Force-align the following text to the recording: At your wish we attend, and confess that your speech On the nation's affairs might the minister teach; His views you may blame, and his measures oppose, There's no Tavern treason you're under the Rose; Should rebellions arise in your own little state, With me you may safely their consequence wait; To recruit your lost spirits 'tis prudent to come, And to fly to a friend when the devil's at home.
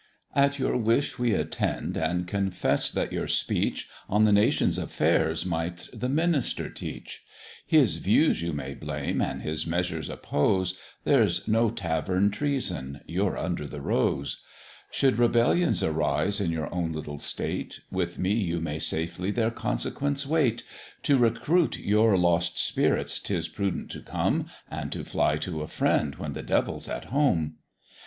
At 0.33 0.57
your 0.57 0.77
wish 0.77 1.19
we 1.19 1.35
attend, 1.35 1.95
and 1.95 2.25
confess 2.27 2.89
that 2.89 3.13
your 3.13 3.27
speech 3.27 3.87
On 4.09 4.23
the 4.23 4.31
nation's 4.31 4.79
affairs 4.79 5.45
might 5.45 5.87
the 5.93 6.09
minister 6.09 6.71
teach; 6.71 7.23
His 7.67 7.97
views 7.97 8.41
you 8.41 8.51
may 8.51 8.73
blame, 8.73 9.21
and 9.21 9.43
his 9.43 9.67
measures 9.67 10.09
oppose, 10.09 10.75
There's 11.03 11.47
no 11.47 11.69
Tavern 11.69 12.31
treason 12.31 13.01
you're 13.05 13.37
under 13.37 13.67
the 13.67 13.79
Rose; 13.79 14.41
Should 14.89 15.19
rebellions 15.19 15.83
arise 15.83 16.41
in 16.41 16.49
your 16.49 16.73
own 16.73 16.93
little 16.93 17.19
state, 17.19 17.81
With 17.91 18.17
me 18.17 18.33
you 18.33 18.59
may 18.59 18.79
safely 18.79 19.29
their 19.29 19.51
consequence 19.51 20.25
wait; 20.25 20.63
To 21.03 21.19
recruit 21.19 21.77
your 21.77 22.17
lost 22.17 22.57
spirits 22.57 23.19
'tis 23.19 23.49
prudent 23.49 23.91
to 23.91 24.01
come, 24.01 24.47
And 24.67 24.91
to 24.93 25.03
fly 25.05 25.37
to 25.37 25.61
a 25.61 25.67
friend 25.67 26.15
when 26.15 26.33
the 26.33 26.41
devil's 26.41 26.89
at 26.89 27.05
home. 27.05 27.57